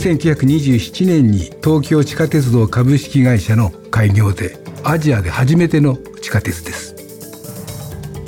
[0.00, 6.96] 1927年に東京地下鉄道株式会社の開業でアジアで初めての地下鉄です。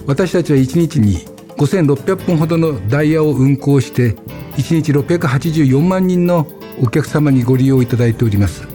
[0.06, 1.20] 私たちは1日に
[1.56, 4.10] 5600本ほどのダイヤを運行して
[4.58, 6.46] 1日684万人の
[6.82, 8.68] お客様にご利用いただいております。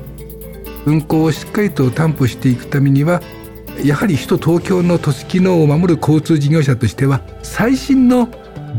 [0.88, 3.22] 運行をしっかりと担保していくためには
[3.86, 8.28] やはり首都東京の都市機能を守る交通事業者としては最新の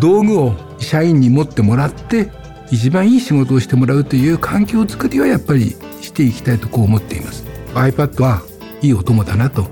[0.00, 2.36] 道具を社員に持ってもらって
[2.70, 7.44] 一番いい仕事をしてもらうという環境づくりはやっぱりしていきたいとこう思っています。
[7.74, 8.42] iPad は
[8.82, 9.64] いいお供だなと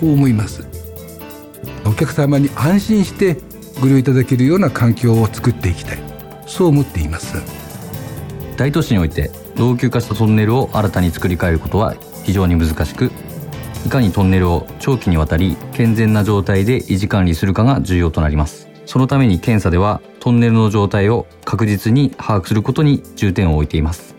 [0.00, 0.66] こう思います。
[1.84, 3.36] お客様に安心して
[3.80, 5.98] ご利用いただけるような環境を作っていきたい。
[6.46, 7.36] そう思っています。
[8.56, 13.10] 大都市において老朽化したトンネルを新たに作り変えることは非常に難しく
[13.86, 18.68] いかにトンネルを長期にわたり健全な状態で維持管理するかが重要となります。
[18.86, 24.14] そのために検査ではトンネルの状態を確実に把握することに重点を置いています。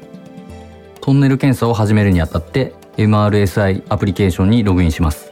[1.02, 5.32] トンネル検査を始めるにあたって MRSI アプリケーションにログインします。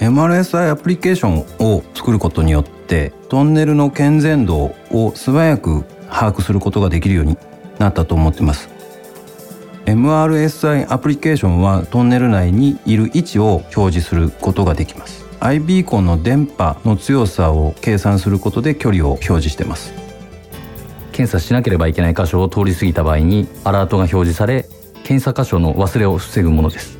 [0.00, 1.38] MRSI アプリケーション
[1.76, 7.38] を作ることによってトンネルの健全度を素早く把握することができるように
[7.78, 8.68] なったと思っています。
[9.86, 15.23] MRSI アプリケーションはトンネル内にいる位置を表示することができます。
[15.44, 19.92] I ビーコンの電波の強さを計算することで距離を表示してます。
[21.12, 24.66] 検査しなければいけない箇所を通り過ぎた場合にアラートが表示され
[25.04, 26.98] 検査箇所の忘れを防ぐものです。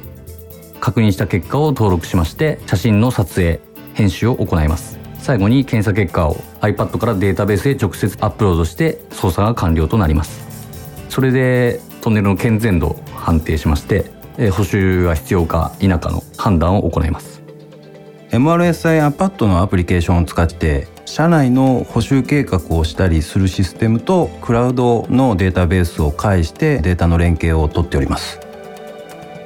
[0.79, 3.61] 確認した結果を登録しまして写真の撮影
[3.95, 4.99] 編集を行います。
[5.21, 10.47] 最後に検査結果を iPad からデータベースへ直接アップロードして操作が完了となります。
[11.09, 14.11] それでトンネルの健全度を判定しまして
[14.51, 17.44] 補修が必要か否かの判断を行います。
[18.35, 28.41] MRSI アパッドのアプリケーションを使って社内の補修計画をしたりするシステムとクラウドのデータベースを介してデータの連携をとっております。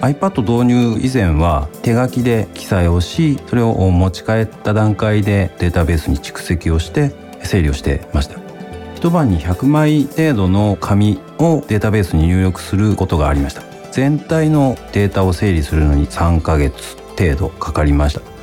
[0.01, 8.49] iPad 導入以前は手書きで記載をしそれを持ち帰った段階でデータベースに蓄積をして整理をしてました。
[8.99, 18.38] 一晩に100枚程度の紙をデータベースに入力することがありました全体のデータを整理するのに3ヶ月程度かかりました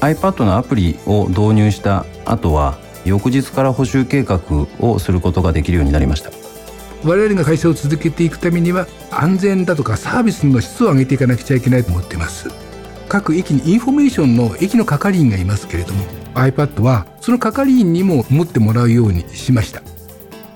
[0.00, 4.40] iPad のアプリを導入した後は翌日から補修計画
[4.80, 6.30] をすることができるようになりました。
[7.04, 12.50] 我々が会社を続けていくためには安全だとかサービスの質を上げていかなくちゃいけないと思っています。
[13.08, 16.04] 各駅にインフォメーションの駅の係員がいますけれども
[16.34, 19.82] iPad はその係員にも持ってもらうようにしました。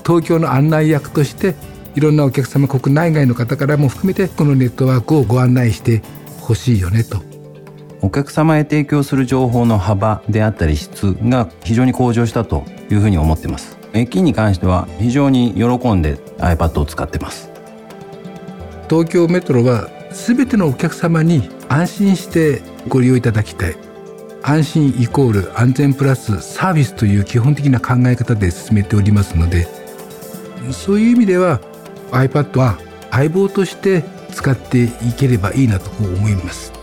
[0.05, 1.55] 東京の案内役として
[1.95, 6.03] いろんなお客様国内外の方からも含めてこのネットワークをご案内して
[6.41, 7.30] ほしいよねと。
[8.03, 13.77] お客様へ提供する情報の幅であったり質が非常に向上したというふうに思っています。
[13.93, 17.51] 駅に関しては非常に喜んで iPad を使ってます。
[18.89, 23.77] 東京メトロは全てのお客様に安心してご利用いただきたい。
[24.43, 29.69] 安心イコール安全プラスサービスという基本的な考え方で進めておりますので。
[30.73, 31.61] そういう意味では
[32.13, 32.79] iPad は
[33.11, 36.80] 相棒として使っていければいいなと思います。